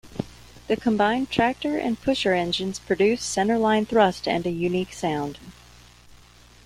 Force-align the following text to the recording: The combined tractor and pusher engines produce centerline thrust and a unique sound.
The 0.67 0.75
combined 0.75 1.29
tractor 1.29 1.77
and 1.77 2.01
pusher 2.01 2.33
engines 2.33 2.79
produce 2.79 3.21
centerline 3.21 3.87
thrust 3.87 4.27
and 4.27 4.43
a 4.47 4.49
unique 4.49 4.93
sound. 4.93 5.37